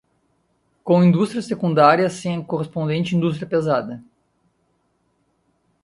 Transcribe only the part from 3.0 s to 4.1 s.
indústria pesada